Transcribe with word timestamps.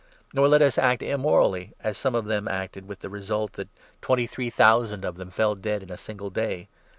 Nor 0.33 0.47
let 0.47 0.63
us 0.63 0.79
act 0.79 1.03
immorally, 1.03 1.73
as 1.79 1.95
some 1.95 2.15
of 2.15 2.25
them 2.25 2.47
acted, 2.47 2.87
with 2.87 3.01
the 3.01 3.09
result 3.11 3.51
8 3.51 3.53
that 3.57 3.67
twenty 4.01 4.25
three 4.25 4.49
thousand 4.49 5.05
of 5.05 5.13
them 5.15 5.29
fell 5.29 5.53
dead 5.53 5.83
in 5.83 5.91
a 5.91 5.95
single 5.95 6.31
day. 6.31 6.69